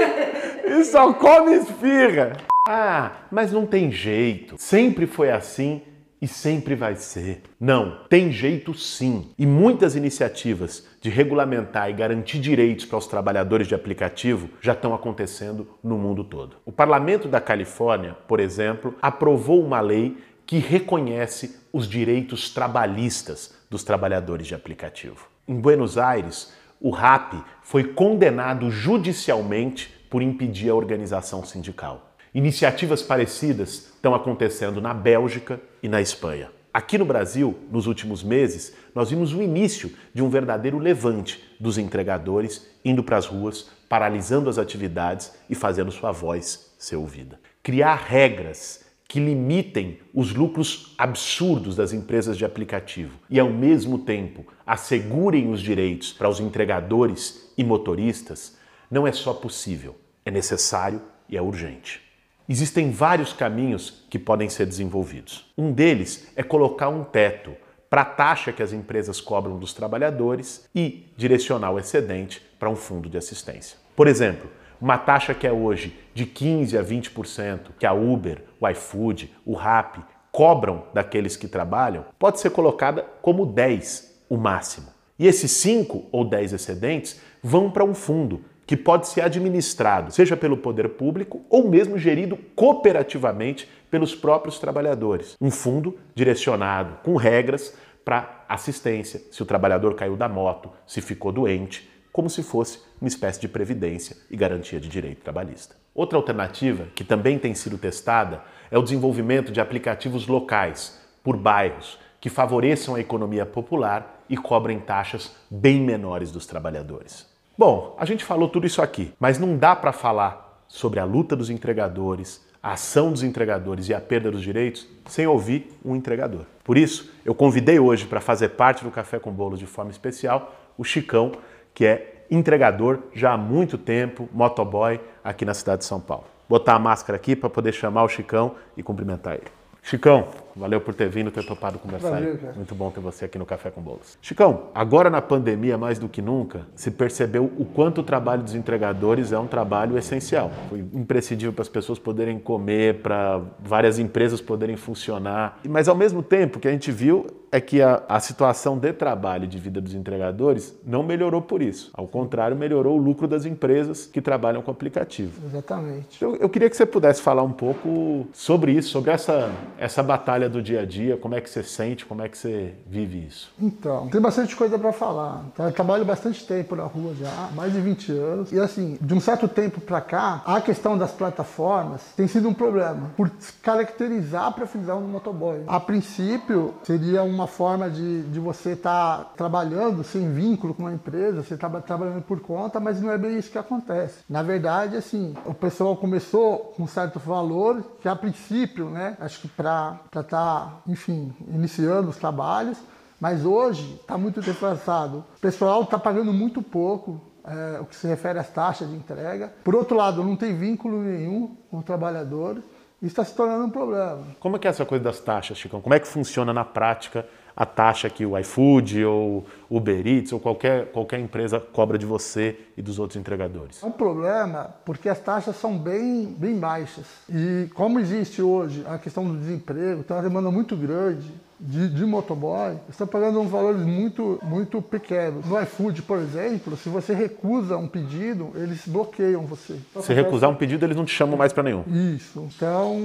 e 0.66 0.84
só 0.86 1.14
come 1.14 1.56
esfirra. 1.56 2.34
Ah, 2.68 3.12
mas 3.32 3.52
não 3.52 3.66
tem 3.66 3.92
jeito. 3.92 4.56
Sempre 4.58 5.08
foi 5.08 5.32
assim 5.32 5.82
e 6.22 6.28
sempre 6.28 6.76
vai 6.76 6.96
ser. 6.96 7.42
Não, 7.60 8.00
tem 8.10 8.32
jeito 8.32 8.74
sim. 8.74 9.30
E 9.38 9.46
muitas 9.46 9.96
iniciativas 9.96 10.86
de 11.02 11.10
regulamentar 11.10 11.90
e 11.90 11.94
garantir 11.94 12.40
direitos 12.40 12.86
para 12.86 12.98
os 12.98 13.08
trabalhadores 13.08 13.68
de 13.68 13.76
aplicativo 13.76 14.50
já 14.62 14.74
estão 14.74 14.94
acontecendo 14.94 15.68
no 15.84 15.98
mundo 15.98 16.24
todo. 16.24 16.58
O 16.66 16.72
Parlamento 16.72 17.28
da 17.28 17.40
Califórnia, 17.40 18.18
por 18.28 18.40
exemplo, 18.40 18.96
aprovou 19.02 19.64
uma 19.64 19.80
lei 19.80 20.18
que 20.46 20.58
reconhece 20.58 21.58
os 21.72 21.88
direitos 21.88 22.50
trabalhistas 22.50 23.54
dos 23.70 23.84
trabalhadores 23.84 24.48
de 24.48 24.56
aplicativo. 24.56 25.28
Em 25.48 25.60
Buenos 25.60 25.98
Aires, 25.98 26.52
o 26.82 26.90
RAP 26.90 27.34
foi 27.62 27.84
condenado 27.84 28.72
judicialmente 28.72 29.94
por 30.10 30.22
impedir 30.22 30.70
a 30.70 30.76
organização 30.76 31.46
sindical. 31.46 32.09
Iniciativas 32.34 33.02
parecidas 33.02 33.92
estão 33.96 34.14
acontecendo 34.14 34.80
na 34.80 34.94
Bélgica 34.94 35.60
e 35.82 35.90
na 35.90 36.00
Espanha. 36.00 36.52
Aqui 36.72 36.96
no 36.96 37.06
Brasil, 37.06 37.58
nos 37.72 37.88
últimos 37.88 38.24
meses, 38.24 38.72
nós 38.94 39.10
vimos 39.10 39.34
o 39.34 39.42
início 39.42 39.92
de 40.14 40.22
um 40.22 40.30
verdadeiro 40.30 40.78
levante 40.78 41.44
dos 41.60 41.80
entregadores 41.80 42.68
indo 42.86 43.04
para 43.04 43.18
as 43.18 43.26
ruas, 43.26 43.72
paralisando 43.90 44.48
as 44.48 44.60
atividades 44.60 45.34
e 45.50 45.56
fazendo 45.56 45.92
sua 45.92 46.12
voz 46.12 46.72
ser 46.78 46.98
ouvida. 46.98 47.40
Criar 47.64 47.96
regras 47.96 48.86
que 49.08 49.20
limitem 49.20 49.98
os 50.14 50.36
lucros 50.36 50.94
absurdos 51.00 51.76
das 51.76 51.94
empresas 51.94 52.38
de 52.38 52.46
aplicativo 52.46 53.18
e, 53.28 53.40
ao 53.40 53.50
mesmo 53.50 53.98
tempo, 53.98 54.46
assegurem 54.68 55.52
os 55.52 55.60
direitos 55.60 56.14
para 56.14 56.30
os 56.30 56.40
entregadores 56.40 57.52
e 57.58 57.64
motoristas 57.64 58.56
não 58.90 59.08
é 59.08 59.12
só 59.12 59.34
possível, 59.34 59.96
é 60.24 60.30
necessário 60.30 61.02
e 61.28 61.36
é 61.36 61.42
urgente. 61.42 62.09
Existem 62.52 62.90
vários 62.90 63.32
caminhos 63.32 64.04
que 64.10 64.18
podem 64.18 64.50
ser 64.50 64.66
desenvolvidos. 64.66 65.46
Um 65.56 65.72
deles 65.72 66.28
é 66.36 66.42
colocar 66.42 66.90
um 66.90 67.04
teto 67.04 67.56
para 67.88 68.02
a 68.02 68.06
taxa 68.06 68.52
que 68.52 68.64
as 68.64 68.74
empresas 68.74 69.22
cobram 69.22 69.60
dos 69.60 69.72
trabalhadores 69.72 70.68
e 70.74 71.14
direcionar 71.16 71.72
o 71.72 71.78
excedente 71.78 72.42
para 72.58 72.68
um 72.68 72.76
fundo 72.76 73.08
de 73.08 73.20
assistência. 73.20 73.78
Por 73.96 74.08
exemplo, 74.08 74.50
uma 74.82 74.98
taxa 74.98 75.36
que 75.36 75.46
é 75.46 75.52
hoje 75.52 75.96
de 76.16 76.26
15 76.26 76.76
a 76.76 76.84
20% 76.84 77.60
que 77.78 77.86
a 77.86 77.94
Uber, 77.94 78.42
o 78.60 78.68
iFood, 78.68 79.32
o 79.46 79.54
Rappi 79.54 80.04
cobram 80.32 80.86
daqueles 80.92 81.38
que 81.38 81.48
trabalham, 81.48 82.06
pode 82.18 82.40
ser 82.40 82.50
colocada 82.50 83.06
como 83.22 83.46
10 83.46 84.24
o 84.28 84.38
máximo. 84.38 84.88
E 85.20 85.28
esses 85.28 85.52
5 85.52 86.08
ou 86.12 86.26
10 86.26 86.54
excedentes 86.54 87.22
vão 87.44 87.70
para 87.70 87.84
um 87.84 87.94
fundo 87.94 88.44
que 88.70 88.78
pode 88.78 89.08
ser 89.08 89.22
administrado, 89.22 90.12
seja 90.12 90.38
pelo 90.38 90.56
poder 90.56 90.90
público 90.90 91.44
ou 91.50 91.68
mesmo 91.68 91.98
gerido 91.98 92.38
cooperativamente 92.56 93.68
pelos 93.90 94.14
próprios 94.14 94.60
trabalhadores. 94.60 95.36
Um 95.42 95.50
fundo 95.50 95.98
direcionado 96.14 97.00
com 97.04 97.16
regras 97.16 97.76
para 98.06 98.46
assistência, 98.48 99.24
se 99.32 99.42
o 99.42 99.46
trabalhador 99.48 99.96
caiu 99.96 100.16
da 100.16 100.30
moto, 100.30 100.70
se 100.86 101.02
ficou 101.02 101.32
doente, 101.32 101.90
como 102.14 102.30
se 102.30 102.44
fosse 102.44 102.78
uma 103.02 103.08
espécie 103.08 103.42
de 103.42 103.48
previdência 103.48 104.16
e 104.30 104.38
garantia 104.38 104.80
de 104.80 104.88
direito 104.88 105.24
trabalhista. 105.24 105.76
Outra 105.96 106.20
alternativa, 106.20 106.90
que 106.94 107.04
também 107.04 107.40
tem 107.40 107.56
sido 107.56 107.76
testada, 107.76 108.44
é 108.70 108.78
o 108.78 108.84
desenvolvimento 108.84 109.52
de 109.52 109.60
aplicativos 109.60 110.28
locais, 110.28 111.02
por 111.24 111.36
bairros, 111.36 111.98
que 112.22 112.30
favoreçam 112.30 112.94
a 112.94 113.00
economia 113.00 113.48
popular 113.48 114.24
e 114.30 114.38
cobrem 114.38 114.80
taxas 114.80 115.36
bem 115.50 115.82
menores 115.82 116.32
dos 116.32 116.46
trabalhadores. 116.46 117.28
Bom, 117.60 117.94
a 118.00 118.06
gente 118.06 118.24
falou 118.24 118.48
tudo 118.48 118.66
isso 118.66 118.82
aqui, 118.82 119.12
mas 119.20 119.38
não 119.38 119.58
dá 119.58 119.76
para 119.76 119.92
falar 119.92 120.64
sobre 120.66 120.98
a 120.98 121.04
luta 121.04 121.36
dos 121.36 121.50
entregadores, 121.50 122.42
a 122.64 122.72
ação 122.72 123.12
dos 123.12 123.22
entregadores 123.22 123.90
e 123.90 123.94
a 123.94 124.00
perda 124.00 124.32
dos 124.32 124.42
direitos 124.42 124.88
sem 125.06 125.28
ouvir 125.28 125.70
um 125.84 125.94
entregador. 125.94 126.46
Por 126.64 126.78
isso, 126.78 127.12
eu 127.26 127.36
convidei 127.36 127.78
hoje 127.78 128.06
para 128.06 128.22
fazer 128.22 128.52
parte 128.52 128.82
do 128.82 128.90
Café 128.90 129.20
com 129.20 129.30
Bolo 129.30 129.58
de 129.58 129.66
forma 129.66 129.92
especial 129.92 130.56
o 130.78 130.86
Chicão, 130.86 131.34
que 131.74 131.86
é 131.86 132.24
entregador 132.32 133.00
já 133.14 133.34
há 133.34 133.38
muito 133.38 133.78
tempo, 133.78 134.30
motoboy 134.32 134.98
aqui 135.22 135.44
na 135.44 135.54
cidade 135.54 135.80
de 135.80 135.86
São 135.86 136.00
Paulo. 136.00 136.24
Botar 136.48 136.76
a 136.76 136.80
máscara 136.80 137.18
aqui 137.18 137.36
para 137.36 137.50
poder 137.50 137.74
chamar 137.74 138.06
o 138.06 138.08
Chicão 138.08 138.56
e 138.78 138.82
cumprimentar 138.82 139.34
ele. 139.34 139.52
Chicão, 139.84 140.30
valeu 140.56 140.82
por 140.82 140.94
ter 140.94 141.10
vindo, 141.10 141.32
ter 141.32 141.46
topado 141.46 141.80
conversar. 141.80 142.12
Valeu, 142.12 142.38
cara. 142.38 142.54
Muito 142.54 142.76
bom 142.76 142.90
ter 142.90 143.00
você 143.00 143.26
aqui 143.26 143.38
no 143.38 143.46
Café 143.46 143.70
com 143.70 143.82
Bolos. 143.82 144.18
Chicão, 144.22 144.70
agora 144.74 145.10
na 145.10 145.22
pandemia, 145.22 145.78
mais 145.78 146.00
do 146.00 146.08
que 146.08 146.22
nunca, 146.22 146.62
se 146.76 146.92
percebeu 146.92 147.52
o 147.58 147.66
quanto 147.66 148.02
o 148.02 148.04
trabalho 148.04 148.44
dos 148.44 148.56
entregadores 148.56 149.32
é 149.32 149.40
um 149.40 149.48
trabalho 149.48 149.98
essencial. 149.98 150.52
Foi 150.70 150.80
imprescindível 150.94 151.54
para 151.54 151.62
as 151.62 151.70
pessoas 151.70 152.00
poderem 152.00 152.40
comer, 152.40 153.02
para 153.02 153.42
várias 153.60 154.00
empresas 154.00 154.42
poderem 154.42 154.76
funcionar. 154.76 155.60
Mas 155.68 155.88
ao 155.88 155.96
mesmo 155.96 156.22
tempo, 156.22 156.58
o 156.58 156.62
que 156.62 156.68
a 156.68 156.72
gente 156.72 156.92
viu 156.92 157.28
é 157.52 157.60
que 157.60 157.82
a, 157.82 158.04
a 158.08 158.20
situação 158.20 158.78
de 158.78 158.94
trabalho 158.94 159.46
e 159.46 159.48
de 159.48 159.58
vida 159.58 159.82
dos 159.82 159.94
entregadores 159.94 160.78
não 160.86 161.04
melhorou 161.04 161.42
por 161.42 161.62
isso. 161.62 161.90
Ao 161.94 162.08
contrário, 162.08 162.56
melhorou 162.56 162.98
o 162.98 163.02
lucro 163.02 163.28
das 163.28 163.46
empresas 163.46 164.06
que 164.06 164.22
trabalham 164.22 164.62
com 164.62 164.70
aplicativo. 164.70 165.42
Exatamente. 165.46 166.22
Eu, 166.22 166.36
eu 166.36 166.50
queria 166.50 166.70
que 166.70 166.78
você 166.78 166.86
pudesse 166.86 167.22
falar 167.22 167.44
um 167.44 167.52
pouco 167.52 168.28
sobre 168.32 168.72
isso, 168.74 168.90
sobre 168.90 169.12
essa, 169.12 169.52
essa 169.78 170.04
batalha 170.04 170.39
do 170.48 170.62
dia 170.62 170.82
a 170.82 170.86
dia, 170.86 171.18
como 171.18 171.34
é 171.34 171.42
que 171.42 171.50
você 171.50 171.64
sente, 171.64 172.06
como 172.06 172.22
é 172.22 172.30
que 172.30 172.38
você 172.38 172.76
vive 172.86 173.26
isso. 173.26 173.52
Então, 173.60 174.08
tem 174.10 174.22
bastante 174.22 174.56
coisa 174.56 174.78
para 174.78 174.94
falar. 174.94 175.46
Eu 175.58 175.72
trabalho 175.72 176.06
bastante 176.06 176.46
tempo 176.46 176.76
na 176.76 176.84
rua 176.84 177.16
já, 177.16 177.50
mais 177.56 177.74
de 177.74 177.82
20 177.82 178.12
anos. 178.12 178.52
E 178.52 178.60
assim, 178.60 178.98
de 179.02 179.14
um 179.14 179.20
certo 179.20 179.48
tempo 179.48 179.82
para 179.82 180.02
cá, 180.02 180.44
a 180.46 180.62
questão 180.62 180.98
das 180.98 181.12
plataformas 181.12 182.02
tem 182.16 182.28
sido 182.28 182.48
um 182.48 182.54
problema, 182.54 183.12
por 183.18 183.32
caracterizar 183.64 184.46
a 184.46 184.52
profissão 184.52 185.02
do 185.02 185.08
motoboy. 185.08 185.64
A 185.68 185.80
princípio, 185.80 186.76
seria 186.84 187.24
um 187.24 187.40
uma 187.40 187.48
forma 187.48 187.90
de, 187.90 188.24
de 188.24 188.40
você 188.40 188.72
estar 188.72 189.20
tá 189.20 189.24
trabalhando 189.38 190.04
sem 190.04 190.32
vínculo 190.34 190.74
com 190.74 190.84
uma 190.84 190.94
empresa, 190.94 191.42
você 191.42 191.54
está 191.54 191.70
trabalhando 191.80 192.22
por 192.22 192.42
conta, 192.42 192.80
mas 192.82 193.02
não 193.02 193.10
é 193.12 193.18
bem 193.18 193.38
isso 193.38 193.50
que 193.50 193.58
acontece. 193.58 194.24
Na 194.30 194.44
verdade, 194.44 194.98
assim, 194.98 195.34
o 195.46 195.54
pessoal 195.54 195.96
começou 195.96 196.74
com 196.76 196.84
um 196.84 196.88
certo 196.88 197.18
valor, 197.18 197.82
que 198.02 198.10
a 198.10 198.16
princípio, 198.16 198.90
né, 198.90 199.16
acho 199.22 199.42
que 199.42 199.48
para 199.48 200.02
estar, 200.30 200.66
tá, 200.66 200.82
enfim, 200.88 201.34
iniciando 201.50 202.10
os 202.10 202.18
trabalhos, 202.18 202.78
mas 203.20 203.46
hoje 203.46 203.96
está 203.96 204.18
muito 204.18 204.40
defasado. 204.42 205.26
O 205.38 205.40
pessoal 205.42 205.84
está 205.84 206.00
pagando 206.00 206.32
muito 206.32 206.62
pouco, 206.62 207.20
é, 207.46 207.80
o 207.80 207.86
que 207.86 207.96
se 207.96 208.08
refere 208.08 208.40
às 208.40 208.50
taxas 208.50 208.90
de 208.90 208.96
entrega. 208.96 209.52
Por 209.64 209.76
outro 209.76 209.98
lado, 209.98 210.24
não 210.24 210.36
tem 210.36 210.56
vínculo 210.56 211.02
nenhum 211.02 211.56
com 211.70 211.80
o 211.80 211.84
trabalhador. 211.84 212.58
Isso 213.02 213.14
está 213.14 213.24
se 213.24 213.34
tornando 213.34 213.66
um 213.66 213.70
problema. 213.70 214.24
Como 214.40 214.56
é 214.56 214.60
que 214.60 214.68
é 214.68 214.70
essa 214.70 214.86
coisa 214.86 215.04
das 215.04 215.20
taxas, 215.20 215.58
Chicão? 215.58 215.82
Como 215.82 215.94
é 215.94 216.00
que 216.00 216.08
funciona 216.08 216.54
na 216.54 216.66
prática 216.66 217.26
a 217.60 217.66
taxa 217.66 218.10
que 218.10 218.26
o 218.26 218.38
iFood 218.40 219.04
ou 219.04 219.46
o 219.70 219.78
Uber 219.78 220.08
Eats 220.08 220.32
ou 220.32 220.40
qualquer, 220.40 220.86
qualquer 220.94 221.20
empresa 221.20 221.60
cobra 221.60 221.98
de 221.98 222.06
você 222.06 222.58
e 222.78 222.82
dos 222.82 222.98
outros 222.98 223.20
entregadores? 223.20 223.84
É 223.84 223.86
um 223.86 223.92
problema 223.92 224.74
porque 224.86 225.10
as 225.10 225.20
taxas 225.20 225.58
são 225.58 225.78
bem, 225.78 226.26
bem 226.26 226.58
baixas. 226.58 227.06
E 227.30 227.68
como 227.76 228.00
existe 228.00 228.42
hoje 228.42 228.86
a 228.88 228.98
questão 228.98 229.26
do 229.26 229.38
desemprego, 229.38 230.04
tem 230.04 230.16
uma 230.16 230.24
demanda 230.24 230.50
muito 230.50 230.74
grande 230.78 231.30
de, 231.60 231.90
de 231.90 232.06
motoboy, 232.06 232.78
estão 232.90 233.06
pagando 233.06 233.42
uns 233.42 233.52
valores 233.52 233.82
muito, 233.82 234.40
muito 234.42 234.82
pequenos. 234.82 235.46
No 235.46 235.62
iFood, 235.62 236.04
por 236.04 236.18
exemplo, 236.18 236.78
se 236.78 236.88
você 236.88 237.14
recusa 237.14 237.76
um 237.76 237.90
pedido, 237.90 238.52
eles 238.56 238.88
bloqueiam 238.88 239.46
você. 239.46 239.78
Se 240.02 240.14
recusar 240.14 240.50
um 240.50 240.56
pedido, 240.56 240.86
eles 240.86 240.96
não 240.96 241.04
te 241.04 241.14
chamam 241.14 241.36
mais 241.36 241.52
para 241.52 241.64
nenhum. 241.64 241.84
Isso. 242.16 242.48
Então, 242.56 242.98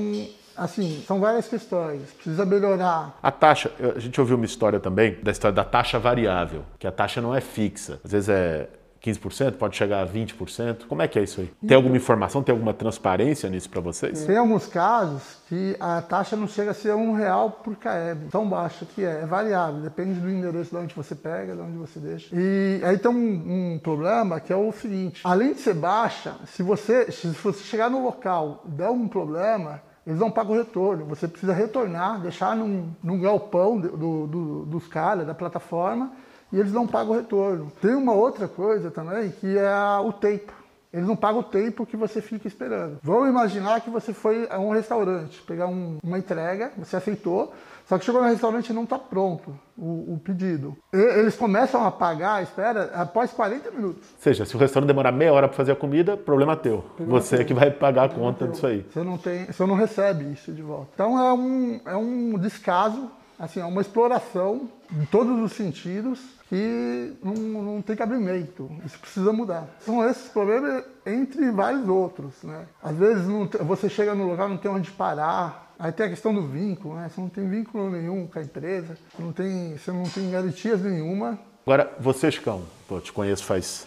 assim, 0.57 1.03
são 1.07 1.21
várias 1.21 1.49
questões. 1.49 2.03
Precisa 2.13 2.45
melhorar. 2.45 3.19
A 3.23 3.31
taxa, 3.31 3.71
a 3.97 3.99
gente 3.99 4.21
ouviu 4.21 4.37
uma 4.37 4.47
história 4.47 4.81
também 4.81 5.19
da 5.23 5.31
história 5.31 5.55
da 5.55 5.65
taxa 5.65 5.99
variável, 5.99 6.65
que 6.79 6.87
a 6.87 6.93
taxa 6.93 7.21
não 7.21 7.35
é 7.35 7.41
fixa. 7.41 8.01
Às 8.05 8.13
vezes 8.13 8.29
é 8.29 8.69
15%, 9.05 9.53
pode 9.57 9.77
chegar 9.77 10.03
a 10.03 10.07
20%. 10.07 10.87
Como 10.89 11.03
é 11.03 11.09
que 11.09 11.19
é 11.19 11.23
isso 11.23 11.43
aí? 11.43 11.53
Tem 11.67 11.77
alguma 11.77 11.97
informação, 11.97 12.43
tem 12.43 12.53
alguma 12.55 12.73
transparência 12.73 13.51
nisso 13.51 13.69
para 13.69 13.81
vocês? 13.83 14.25
Tem 14.25 14.37
alguns 14.37 14.67
casos 14.67 15.37
que 15.47 15.77
a 15.79 16.01
taxa 16.01 16.35
não 16.37 16.49
chega 16.49 16.71
a 16.71 16.75
ser 16.75 16.95
um 16.95 17.13
real 17.13 17.51
por 17.51 17.77
km, 17.77 18.29
tão 18.31 18.49
baixa 18.49 18.87
que 18.87 19.05
é, 19.05 19.21
é 19.21 19.27
variável, 19.27 19.83
depende 19.83 20.19
do 20.19 20.31
endereço 20.31 20.71
de 20.71 20.77
onde 20.77 20.95
você 20.95 21.15
pega, 21.15 21.55
de 21.55 21.61
onde 21.61 21.77
você 21.77 22.01
deixa. 22.01 22.35
E 22.35 22.81
aí 22.83 22.97
tem 22.97 23.11
um, 23.11 23.75
um 23.75 23.79
problema 23.79 24.41
que 24.41 24.53
é 24.53 24.57
o 24.57 24.73
seguinte, 24.73 25.21
além 25.23 25.53
de 25.53 25.61
ser 25.61 25.75
baixa, 25.75 26.37
se 26.47 26.63
você, 26.63 27.13
se 27.13 27.27
você 27.29 27.63
chegar 27.65 27.91
no 27.91 28.03
local 28.03 28.63
e 28.67 28.71
der 28.71 28.89
um 28.89 29.07
problema, 29.07 29.83
eles 30.07 30.19
não 30.19 30.31
pagam 30.31 30.57
retorno. 30.57 31.07
Você 31.07 31.27
precisa 31.27 31.53
retornar, 31.53 32.21
deixar 32.21 32.57
num, 32.57 32.91
num 33.03 33.21
galpão 33.21 33.79
do, 33.79 34.27
do, 34.27 34.65
dos 34.67 34.87
caras, 34.87 35.27
da 35.27 35.35
plataforma, 35.35 36.13
e 36.53 36.59
eles 36.59 36.73
não 36.73 36.87
pagam 36.87 37.15
retorno. 37.15 37.73
Tem 37.81 37.95
uma 37.95 38.13
outra 38.13 38.47
coisa 38.47 38.91
também 38.91 39.31
que 39.31 39.59
é 39.59 39.99
o 39.99 40.13
tempo. 40.13 40.53
Eles 40.93 41.09
não 41.09 41.17
pagam 41.17 41.41
o 41.41 41.45
tempo 41.45 41.85
que 41.85 41.97
você 41.97 42.23
fica 42.23 42.47
esperando. 42.47 42.99
Vamos 43.03 43.29
imaginar 43.29 43.81
que 43.81 43.91
você 43.91 44.13
foi 44.13 44.47
a 44.49 44.61
um 44.61 44.71
restaurante, 44.71 45.43
pegar 45.43 45.67
um, 45.67 45.99
uma 46.05 46.19
entrega, 46.19 46.71
você 46.79 46.97
aceitou, 46.97 47.53
só 47.87 47.99
que 47.99 48.05
chegou 48.05 48.23
no 48.23 48.29
restaurante 48.29 48.71
e 48.71 48.73
não 48.73 48.85
está 48.85 48.99
pronto 48.99 49.59
o, 49.76 50.14
o, 50.14 50.21
pedido. 50.23 50.76
E, 50.93 50.97
eles 50.97 51.37
começam 51.37 51.85
a 51.85 51.91
pagar 51.91 52.37
a 52.37 52.43
espera 52.43 52.91
após 52.95 53.31
40 53.33 53.71
minutos. 53.73 54.09
Ou 54.14 54.23
seja, 54.23 54.45
se 54.45 54.57
o 54.57 54.59
restaurante 54.59 54.88
demorar 54.88 55.12
meia 55.12 55.33
hora 55.33 55.49
para 55.49 55.57
fazer 55.57 55.73
a 55.73 55.76
comida, 55.76 56.17
problema 56.17 56.57
teu. 56.57 56.79
Problema 56.97 57.21
você 57.21 57.38
teu. 57.38 57.47
que 57.47 57.55
vai 57.55 57.71
pagar 57.71 58.05
a 58.05 58.09
conta 58.09 58.45
teu. 58.45 58.49
disso 58.49 58.67
aí. 58.67 58.87
Você 58.91 59.03
não, 59.03 59.19
tem, 59.19 59.45
você 59.47 59.67
não 59.67 59.75
recebe 59.75 60.33
isso 60.33 60.53
de 60.53 60.62
volta. 60.62 60.91
Então 60.95 61.19
é 61.19 61.33
um, 61.33 61.81
é 61.85 61.97
um 61.97 62.38
descaso, 62.38 63.11
assim, 63.38 63.61
é 63.61 63.64
uma 63.64 63.83
exploração 63.83 64.69
em 64.91 65.05
todos 65.07 65.38
os 65.41 65.53
sentidos 65.53 66.21
que 66.49 67.14
não, 67.23 67.35
não 67.35 67.83
tem 67.83 67.97
cabimento. 67.97 68.71
Isso 68.85 68.99
precisa 68.99 69.33
mudar. 69.33 69.69
São 69.81 70.09
esses 70.09 70.29
problemas 70.29 70.85
entre 71.05 71.50
vários 71.50 71.88
outros. 71.88 72.43
Né? 72.43 72.64
Às 72.83 72.97
vezes 72.97 73.26
não, 73.26 73.47
você 73.67 73.88
chega 73.88 74.14
no 74.14 74.29
lugar 74.29 74.49
não 74.49 74.57
tem 74.57 74.71
onde 74.71 74.91
parar. 74.91 75.74
Aí 75.85 75.93
tem 75.93 76.07
a 76.07 76.09
questão 76.09 76.33
do 76.33 76.41
vínculo, 76.41 76.95
né? 76.95 77.11
Você 77.11 77.21
não 77.21 77.29
tem 77.29 77.47
vínculo 77.47 77.91
nenhum 77.91 78.26
com 78.26 78.38
a 78.38 78.43
empresa, 78.43 78.97
você 79.14 79.23
não 79.23 79.33
tem, 79.35 79.76
você 79.76 79.93
não 79.93 80.05
tem 80.05 80.31
garantias 80.31 80.81
nenhuma. 80.81 81.38
Agora, 81.67 81.93
você, 82.00 82.31
Chicão, 82.31 82.62
pô, 82.88 82.99
te 83.03 83.12
conheço 83.12 83.45
faz 83.45 83.87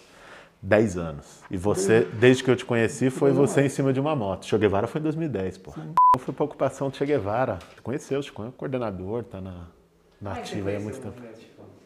10 0.61 0.95
anos. 0.95 1.39
E 1.49 1.57
você, 1.57 2.07
desde 2.19 2.43
que 2.43 2.51
eu 2.51 2.55
te 2.55 2.63
conheci, 2.63 3.09
foi 3.09 3.31
você 3.31 3.61
em 3.61 3.69
cima 3.69 3.91
de 3.91 3.99
uma 3.99 4.15
moto. 4.15 4.45
Che 4.45 4.55
Guevara 4.59 4.85
foi 4.85 5.01
em 5.01 5.05
2010, 5.05 5.57
pô. 5.57 5.73
Eu 6.15 6.19
fui 6.19 6.35
pra 6.35 6.45
ocupação 6.45 6.91
de 6.91 6.97
Che 6.97 7.05
Guevara. 7.07 7.57
Conheceu, 7.81 8.21
Chico, 8.21 8.45
é 8.45 8.51
coordenador, 8.55 9.23
tá 9.23 9.41
na, 9.41 9.65
na 10.21 10.33
ativa 10.33 10.69
aí 10.69 10.75
há 10.75 10.79
muito 10.79 11.01
tempo. 11.01 11.19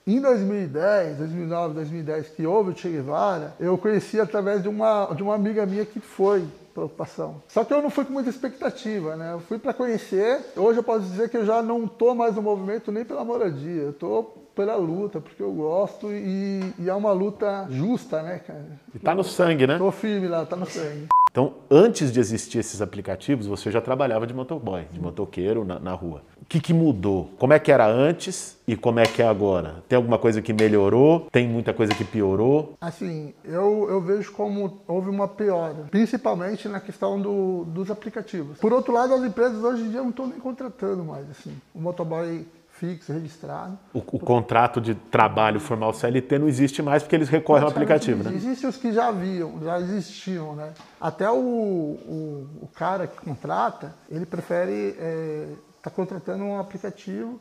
Em 0.05 0.19
2010, 0.19 1.19
2009, 1.19 1.73
2010, 1.75 2.29
que 2.31 2.45
houve 2.45 2.71
o 2.71 2.75
Che 2.75 2.89
Guevara, 2.89 3.55
eu 3.61 3.77
conheci 3.77 4.19
através 4.19 4.61
de 4.61 4.67
uma, 4.67 5.13
de 5.13 5.23
uma 5.23 5.35
amiga 5.35 5.65
minha 5.65 5.85
que 5.85 6.01
foi 6.01 6.45
para 6.73 6.85
ocupação. 6.85 7.41
Só 7.47 7.63
que 7.63 7.73
eu 7.73 7.81
não 7.81 7.89
fui 7.89 8.05
com 8.05 8.13
muita 8.13 8.29
expectativa, 8.29 9.15
né? 9.15 9.33
Eu 9.33 9.39
fui 9.39 9.59
para 9.59 9.73
conhecer. 9.73 10.39
Hoje 10.55 10.79
eu 10.79 10.83
posso 10.83 11.01
dizer 11.01 11.29
que 11.29 11.37
eu 11.37 11.45
já 11.45 11.61
não 11.61 11.85
estou 11.85 12.15
mais 12.15 12.35
no 12.35 12.41
movimento 12.41 12.91
nem 12.91 13.05
pela 13.05 13.23
moradia. 13.23 13.81
Eu 13.81 13.91
estou 13.91 14.41
pela 14.55 14.75
luta, 14.75 15.21
porque 15.21 15.41
eu 15.41 15.51
gosto 15.51 16.11
e, 16.11 16.73
e, 16.77 16.89
é 16.89 16.93
uma 16.93 17.11
luta 17.13 17.67
justa, 17.69 18.21
né, 18.21 18.39
cara? 18.39 18.65
E 18.93 18.99
tá 18.99 19.15
no 19.15 19.23
sangue, 19.23 19.65
né? 19.65 19.77
Tô 19.77 19.91
firme 19.91 20.27
lá, 20.27 20.45
tá 20.45 20.55
no 20.55 20.65
sangue. 20.65 21.07
Então, 21.31 21.53
antes 21.69 22.11
de 22.11 22.19
existir 22.19 22.59
esses 22.59 22.81
aplicativos, 22.81 23.47
você 23.47 23.71
já 23.71 23.79
trabalhava 23.79 24.27
de 24.27 24.33
motoboy, 24.33 24.83
de 24.91 24.99
motoqueiro 24.99 25.63
na, 25.63 25.79
na 25.79 25.93
rua. 25.93 26.23
O 26.41 26.45
que, 26.45 26.59
que 26.59 26.73
mudou? 26.73 27.29
Como 27.39 27.53
é 27.53 27.59
que 27.59 27.71
era 27.71 27.87
antes 27.87 28.57
e 28.67 28.75
como 28.75 28.99
é 28.99 29.05
que 29.05 29.21
é 29.21 29.27
agora? 29.27 29.81
Tem 29.87 29.95
alguma 29.95 30.17
coisa 30.17 30.41
que 30.41 30.51
melhorou? 30.51 31.27
Tem 31.31 31.47
muita 31.47 31.73
coisa 31.73 31.95
que 31.95 32.03
piorou? 32.03 32.73
Assim, 32.81 33.33
eu, 33.45 33.87
eu 33.89 34.01
vejo 34.01 34.33
como 34.33 34.81
houve 34.85 35.09
uma 35.09 35.25
piora, 35.25 35.85
principalmente 35.89 36.67
na 36.67 36.81
questão 36.81 37.21
do, 37.21 37.63
dos 37.63 37.89
aplicativos. 37.89 38.57
Por 38.57 38.73
outro 38.73 38.91
lado, 38.91 39.13
as 39.13 39.23
empresas 39.23 39.63
hoje 39.63 39.83
em 39.83 39.89
dia 39.89 40.01
não 40.01 40.09
estão 40.09 40.27
nem 40.27 40.39
contratando 40.39 41.05
mais. 41.05 41.29
Assim. 41.29 41.55
O 41.73 41.79
motoboy 41.79 42.45
fixo, 42.81 43.13
registrado. 43.13 43.77
O, 43.93 43.99
o, 43.99 44.19
contrato 44.19 44.81
de 44.81 44.95
trabalho 44.95 45.59
formal 45.59 45.93
CLT 45.93 46.39
não 46.39 46.47
existe 46.47 46.81
mais 46.81 47.03
porque 47.03 47.15
eles 47.15 47.29
recorrem 47.29 47.63
ao 47.63 47.69
aplicativo, 47.69 48.23
né? 48.23 48.35
Existem 48.35 48.67
os 48.67 48.75
que 48.75 48.91
já 48.91 49.09
haviam, 49.09 49.61
já 49.63 49.79
existiam, 49.79 50.55
né? 50.55 50.73
Até 50.99 51.29
o, 51.29 51.35
o, 51.35 52.47
o 52.63 52.67
cara 52.73 53.05
que 53.05 53.17
contrata, 53.17 53.93
ele 54.09 54.25
prefere 54.25 54.89
estar 54.89 55.03
é, 55.03 55.47
tá 55.83 55.91
contratando 55.91 56.43
um 56.43 56.59
aplicativo, 56.59 57.39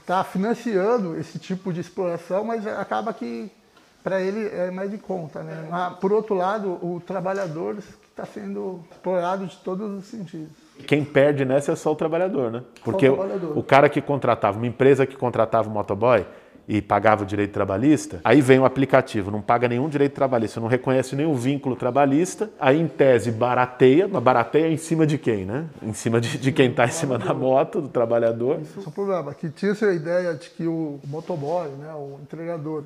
está 0.00 0.24
financiando 0.24 1.16
esse 1.16 1.38
tipo 1.38 1.72
de 1.72 1.80
exploração, 1.80 2.42
mas 2.42 2.66
acaba 2.66 3.14
que 3.14 3.48
para 4.02 4.20
ele 4.20 4.48
é 4.48 4.72
mais 4.72 4.90
de 4.90 4.98
conta, 4.98 5.40
né? 5.44 5.68
Mas, 5.70 5.98
por 5.98 6.12
outro 6.12 6.34
lado, 6.34 6.72
o 6.84 7.00
trabalhador 7.06 7.78
está 7.78 8.26
sendo 8.26 8.82
explorado 8.90 9.46
de 9.46 9.56
todos 9.58 9.96
os 9.96 10.06
sentidos. 10.06 10.69
Quem 10.86 11.04
perde 11.04 11.44
nessa 11.44 11.72
é 11.72 11.76
só 11.76 11.92
o 11.92 11.96
trabalhador, 11.96 12.50
né? 12.50 12.62
Porque 12.84 13.08
o, 13.08 13.16
trabalhador. 13.16 13.58
o, 13.58 13.62
cara 13.62 13.88
que 13.88 14.00
contratava, 14.00 14.56
uma 14.56 14.66
empresa 14.66 15.06
que 15.06 15.16
contratava 15.16 15.68
o 15.68 15.72
motoboy 15.72 16.24
e 16.68 16.80
pagava 16.80 17.24
o 17.24 17.26
direito 17.26 17.52
trabalhista, 17.52 18.20
aí 18.22 18.40
vem 18.40 18.58
o 18.60 18.64
aplicativo, 18.64 19.30
não 19.30 19.42
paga 19.42 19.66
nenhum 19.66 19.88
direito 19.88 20.12
trabalhista, 20.14 20.60
não 20.60 20.68
reconhece 20.68 21.16
nenhum 21.16 21.34
vínculo 21.34 21.74
trabalhista, 21.74 22.48
aí 22.60 22.80
em 22.80 22.86
tese 22.86 23.32
barateia, 23.32 24.06
mas 24.06 24.22
barateia 24.22 24.68
em 24.68 24.76
cima 24.76 25.04
de 25.04 25.18
quem, 25.18 25.44
né? 25.44 25.66
Em 25.82 25.92
cima 25.92 26.20
de, 26.20 26.38
de 26.38 26.52
quem 26.52 26.70
está 26.70 26.84
em 26.84 26.90
cima 26.90 27.18
da 27.18 27.34
moto, 27.34 27.80
do 27.80 27.88
trabalhador. 27.88 28.60
Isso 28.60 28.78
é 28.78 28.88
o 28.88 28.92
problema, 28.92 29.34
que 29.34 29.50
tinha 29.50 29.72
essa 29.72 29.92
ideia 29.92 30.32
de 30.34 30.50
que 30.50 30.66
o 30.66 31.00
motoboy, 31.08 31.68
né, 31.70 31.92
o 31.94 32.20
entregador, 32.22 32.84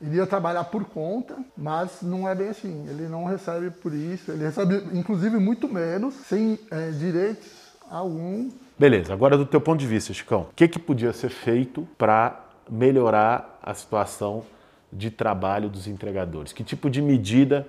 iria 0.00 0.26
trabalhar 0.26 0.64
por 0.64 0.84
conta, 0.84 1.36
mas 1.56 2.02
não 2.02 2.28
é 2.28 2.34
bem 2.34 2.48
assim. 2.48 2.86
Ele 2.88 3.08
não 3.08 3.24
recebe 3.24 3.70
por 3.70 3.92
isso, 3.94 4.30
ele 4.30 4.44
recebe 4.44 4.82
inclusive 4.92 5.38
muito 5.38 5.68
menos, 5.68 6.14
sem 6.14 6.58
é, 6.70 6.90
direitos 6.90 7.66
algum. 7.90 8.50
Beleza, 8.78 9.12
agora 9.12 9.38
do 9.38 9.46
teu 9.46 9.60
ponto 9.60 9.80
de 9.80 9.86
vista, 9.86 10.12
Chicão, 10.12 10.42
o 10.42 10.54
que, 10.54 10.68
que 10.68 10.78
podia 10.78 11.12
ser 11.12 11.30
feito 11.30 11.88
para 11.96 12.44
melhorar 12.68 13.58
a 13.62 13.72
situação 13.72 14.44
de 14.92 15.10
trabalho 15.10 15.68
dos 15.68 15.86
entregadores? 15.86 16.52
Que 16.52 16.62
tipo 16.62 16.90
de 16.90 17.00
medida 17.00 17.66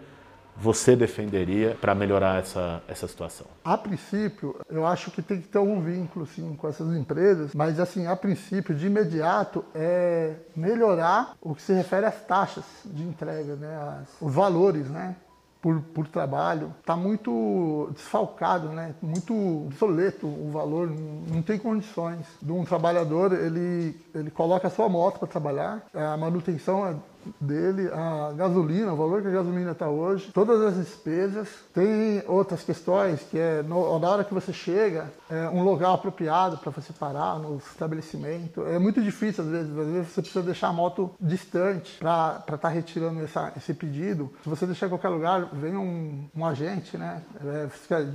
você 0.59 0.95
defenderia 0.95 1.77
para 1.79 1.93
melhorar 1.93 2.39
essa, 2.39 2.81
essa 2.87 3.07
situação? 3.07 3.45
A 3.63 3.77
princípio, 3.77 4.59
eu 4.69 4.85
acho 4.85 5.11
que 5.11 5.21
tem 5.21 5.39
que 5.39 5.47
ter 5.47 5.59
um 5.59 5.79
vínculo 5.81 6.25
sim, 6.25 6.55
com 6.55 6.67
essas 6.67 6.95
empresas, 6.95 7.53
mas 7.53 7.79
assim, 7.79 8.07
a 8.07 8.15
princípio, 8.15 8.73
de 8.73 8.87
imediato, 8.87 9.63
é 9.75 10.33
melhorar 10.55 11.35
o 11.39 11.53
que 11.53 11.61
se 11.61 11.73
refere 11.73 12.07
às 12.07 12.19
taxas 12.21 12.65
de 12.85 13.03
entrega, 13.03 13.55
né? 13.55 14.01
As, 14.01 14.21
os 14.21 14.33
valores, 14.33 14.89
né? 14.89 15.15
Por, 15.61 15.81
por, 15.81 16.07
trabalho, 16.07 16.73
está 16.79 16.95
muito 16.95 17.89
desfalcado, 17.91 18.69
né? 18.69 18.93
muito 19.01 19.33
obsoleto 19.65 20.27
o 20.27 20.51
valor, 20.51 20.87
não 20.87 21.41
tem 21.41 21.57
condições. 21.57 22.25
De 22.41 22.51
um 22.51 22.63
trabalhador, 22.63 23.33
ele, 23.33 23.99
ele 24.13 24.29
coloca 24.29 24.67
a 24.67 24.71
sua 24.71 24.87
moto 24.87 25.17
para 25.17 25.27
trabalhar, 25.27 25.83
a 25.93 26.15
manutenção 26.15 26.87
é 26.87 26.95
dele, 27.39 27.89
a 27.91 28.33
gasolina, 28.35 28.93
o 28.93 28.95
valor 28.95 29.21
que 29.21 29.27
a 29.27 29.31
gasolina 29.31 29.71
está 29.71 29.89
hoje, 29.89 30.31
todas 30.33 30.61
as 30.61 30.75
despesas. 30.75 31.47
Tem 31.73 32.23
outras 32.27 32.63
questões 32.63 33.21
que 33.21 33.37
é 33.37 33.61
no, 33.63 33.99
na 33.99 34.09
hora 34.09 34.23
que 34.23 34.33
você 34.33 34.53
chega, 34.53 35.11
é 35.29 35.49
um 35.49 35.63
lugar 35.63 35.93
apropriado 35.93 36.57
para 36.57 36.71
você 36.71 36.93
parar 36.93 37.39
no 37.39 37.57
estabelecimento. 37.57 38.65
É 38.65 38.79
muito 38.79 39.01
difícil 39.01 39.43
às 39.43 39.49
vezes, 39.49 39.77
às 39.77 39.87
vezes 39.87 40.07
você 40.09 40.21
precisa 40.21 40.43
deixar 40.43 40.67
a 40.69 40.73
moto 40.73 41.11
distante 41.19 41.97
para 41.99 42.39
estar 42.39 42.57
tá 42.57 42.69
retirando 42.69 43.21
essa, 43.21 43.53
esse 43.55 43.73
pedido. 43.73 44.31
Se 44.43 44.49
você 44.49 44.65
deixar 44.65 44.87
em 44.87 44.89
qualquer 44.89 45.09
lugar, 45.09 45.49
vem 45.53 45.75
um, 45.75 46.27
um 46.35 46.45
agente, 46.45 46.97
né, 46.97 47.21
é, 47.43 47.67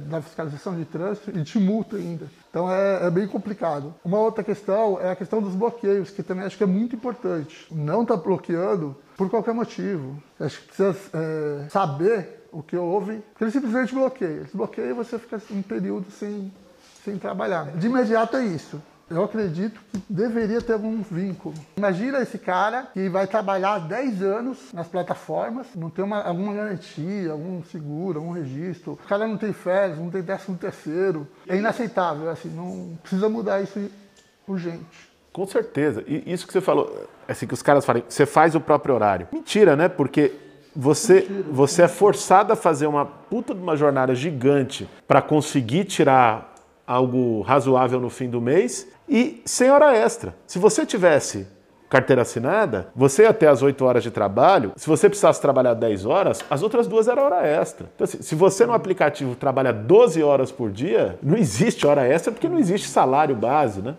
da 0.08 0.22
fiscalização 0.22 0.76
de 0.76 0.84
trânsito 0.84 1.30
e 1.36 1.44
te 1.44 1.58
multa 1.58 1.96
ainda. 1.96 2.26
Então 2.52 2.70
é, 2.70 3.06
é, 3.06 3.10
bem 3.10 3.26
complicado. 3.26 3.94
Uma 4.04 4.18
outra 4.18 4.44
questão 4.44 5.00
é 5.00 5.10
a 5.10 5.16
questão 5.16 5.40
dos 5.40 5.54
bloqueios, 5.54 6.10
que 6.10 6.22
também 6.22 6.44
acho 6.44 6.58
que 6.58 6.62
é 6.62 6.66
muito 6.66 6.94
importante. 6.94 7.66
Não 7.70 8.02
está 8.02 8.14
bloqueando 8.14 8.94
por 9.16 9.30
qualquer 9.30 9.54
motivo. 9.54 10.22
Acho 10.38 10.60
que 10.60 10.66
precisa 10.66 10.94
é, 11.14 11.68
saber 11.70 12.46
o 12.52 12.62
que 12.62 12.76
houve, 12.76 13.22
porque 13.30 13.44
ele 13.44 13.50
simplesmente 13.50 13.94
bloqueia. 13.94 14.28
Ele 14.28 14.50
bloqueia 14.52 14.90
e 14.90 14.92
você 14.92 15.18
fica 15.18 15.40
um 15.50 15.62
período 15.62 16.10
sem, 16.10 16.52
sem 17.02 17.16
trabalhar. 17.16 17.70
De 17.72 17.86
imediato 17.86 18.36
é 18.36 18.44
isso. 18.44 18.82
Eu 19.10 19.24
acredito 19.24 19.80
que 19.92 20.02
deveria 20.08 20.60
ter 20.60 20.72
algum 20.72 21.02
vínculo. 21.02 21.54
Imagina 21.76 22.20
esse 22.20 22.38
cara 22.38 22.88
que 22.94 23.08
vai 23.08 23.26
trabalhar 23.26 23.78
10 23.78 24.22
anos 24.22 24.58
nas 24.72 24.88
plataformas, 24.88 25.66
não 25.74 25.90
tem 25.90 26.04
uma, 26.04 26.22
alguma 26.22 26.54
garantia, 26.54 27.32
algum 27.32 27.62
seguro, 27.64 28.20
algum 28.20 28.32
registro. 28.32 28.92
O 28.92 29.08
cara 29.08 29.26
não 29.26 29.36
tem 29.36 29.52
férias, 29.52 29.98
não 29.98 30.10
tem 30.10 30.22
décimo 30.22 30.56
terceiro. 30.56 31.28
É 31.46 31.56
inaceitável, 31.56 32.30
assim, 32.30 32.48
não 32.48 32.96
precisa 33.02 33.28
mudar 33.28 33.60
isso 33.60 33.90
urgente. 34.46 35.12
Com 35.32 35.46
certeza. 35.46 36.04
E 36.06 36.30
isso 36.30 36.46
que 36.46 36.52
você 36.52 36.60
falou, 36.60 37.08
assim, 37.26 37.46
que 37.46 37.54
os 37.54 37.62
caras 37.62 37.84
falam, 37.84 38.02
você 38.08 38.26
faz 38.26 38.54
o 38.54 38.60
próprio 38.60 38.94
horário. 38.94 39.28
Mentira, 39.32 39.74
né? 39.74 39.88
Porque 39.88 40.32
você, 40.74 41.26
você 41.50 41.82
é 41.82 41.88
forçado 41.88 42.52
a 42.52 42.56
fazer 42.56 42.86
uma 42.86 43.04
puta 43.04 43.54
de 43.54 43.60
uma 43.60 43.76
jornada 43.76 44.14
gigante 44.14 44.88
para 45.06 45.22
conseguir 45.22 45.84
tirar 45.84 46.51
algo 46.92 47.40
razoável 47.40 47.98
no 47.98 48.10
fim 48.10 48.28
do 48.28 48.40
mês 48.40 48.86
e 49.08 49.40
sem 49.46 49.70
hora 49.70 49.96
extra. 49.96 50.34
Se 50.46 50.58
você 50.58 50.84
tivesse 50.84 51.46
carteira 51.88 52.22
assinada, 52.22 52.88
você 52.94 53.30
ter 53.32 53.46
as 53.46 53.62
8 53.62 53.84
horas 53.84 54.02
de 54.02 54.10
trabalho. 54.10 54.72
Se 54.76 54.86
você 54.86 55.08
precisasse 55.08 55.40
trabalhar 55.40 55.74
10 55.74 56.06
horas, 56.06 56.42
as 56.50 56.62
outras 56.62 56.86
duas 56.86 57.08
eram 57.08 57.24
hora 57.24 57.46
extra. 57.46 57.90
Então, 57.94 58.04
assim, 58.04 58.22
se 58.22 58.34
você 58.34 58.64
no 58.64 58.72
aplicativo 58.72 59.34
trabalha 59.34 59.72
12 59.72 60.22
horas 60.22 60.50
por 60.50 60.70
dia, 60.70 61.18
não 61.22 61.36
existe 61.36 61.86
hora 61.86 62.06
extra 62.06 62.32
porque 62.32 62.48
não 62.48 62.58
existe 62.58 62.88
salário 62.88 63.34
base, 63.34 63.82
né? 63.82 63.94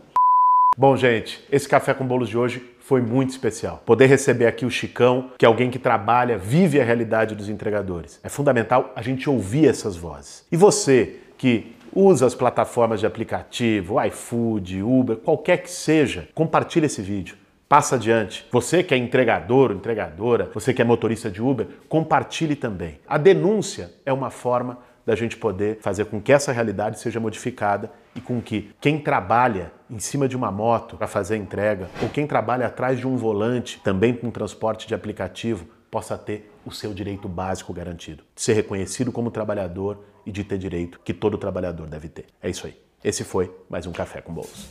Bom, 0.75 0.97
gente, 0.97 1.43
esse 1.51 1.69
café 1.69 1.93
com 1.93 2.05
bolos 2.05 2.29
de 2.29 2.37
hoje 2.37 2.63
foi 2.79 2.99
muito 2.99 3.29
especial. 3.29 3.81
Poder 3.85 4.07
receber 4.07 4.47
aqui 4.47 4.65
o 4.65 4.71
Chicão, 4.71 5.29
que 5.37 5.45
é 5.45 5.47
alguém 5.47 5.69
que 5.69 5.77
trabalha, 5.77 6.35
vive 6.35 6.81
a 6.81 6.83
realidade 6.83 7.35
dos 7.35 7.47
entregadores. 7.47 8.19
É 8.23 8.29
fundamental 8.29 8.91
a 8.95 9.01
gente 9.03 9.29
ouvir 9.29 9.67
essas 9.67 9.95
vozes. 9.95 10.45
E 10.51 10.57
você 10.57 11.17
que 11.37 11.75
usa 11.95 12.25
as 12.25 12.35
plataformas 12.35 12.99
de 12.99 13.05
aplicativo, 13.05 14.03
iFood, 14.03 14.81
Uber, 14.81 15.17
qualquer 15.17 15.57
que 15.57 15.71
seja, 15.71 16.27
compartilhe 16.33 16.85
esse 16.85 17.01
vídeo. 17.01 17.37
Passa 17.67 17.95
adiante. 17.95 18.45
Você 18.51 18.83
que 18.83 18.93
é 18.93 18.97
entregador 18.97 19.71
ou 19.71 19.77
entregadora, 19.77 20.51
você 20.53 20.73
que 20.73 20.81
é 20.81 20.85
motorista 20.85 21.29
de 21.31 21.41
Uber, 21.41 21.67
compartilhe 21.89 22.55
também. 22.55 22.99
A 23.07 23.17
denúncia 23.17 23.91
é 24.05 24.13
uma 24.13 24.29
forma 24.29 24.77
da 25.05 25.15
gente 25.15 25.35
poder 25.35 25.79
fazer 25.81 26.05
com 26.05 26.21
que 26.21 26.31
essa 26.31 26.51
realidade 26.51 26.99
seja 26.99 27.19
modificada 27.19 27.91
e 28.15 28.21
com 28.21 28.41
que 28.41 28.71
quem 28.79 28.99
trabalha 28.99 29.71
em 29.89 29.99
cima 29.99 30.27
de 30.27 30.37
uma 30.37 30.51
moto 30.51 30.97
para 30.97 31.07
fazer 31.07 31.35
entrega 31.35 31.89
ou 32.01 32.09
quem 32.09 32.25
trabalha 32.25 32.67
atrás 32.67 32.99
de 32.99 33.07
um 33.07 33.17
volante 33.17 33.81
também 33.83 34.13
com 34.13 34.31
transporte 34.31 34.87
de 34.87 34.95
aplicativo 34.95 35.65
possa 35.91 36.17
ter 36.17 36.52
o 36.65 36.71
seu 36.71 36.93
direito 36.93 37.27
básico 37.27 37.73
garantido, 37.73 38.23
de 38.35 38.41
ser 38.41 38.53
reconhecido 38.53 39.11
como 39.11 39.31
trabalhador 39.31 40.03
e 40.25 40.31
de 40.31 40.43
ter 40.43 40.57
direito 40.57 40.99
que 41.03 41.13
todo 41.13 41.37
trabalhador 41.37 41.87
deve 41.87 42.07
ter. 42.09 42.25
É 42.41 42.49
isso 42.49 42.65
aí. 42.67 42.77
Esse 43.03 43.23
foi 43.23 43.53
mais 43.69 43.85
um 43.85 43.91
Café 43.91 44.21
com 44.21 44.33
Bolos. 44.33 44.67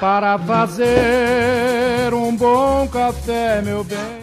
Para 0.00 0.38
fazer 0.38 2.12
um 2.12 2.34
bom 2.34 2.88
café, 2.88 3.62
meu 3.62 3.84
bem. 3.84 4.19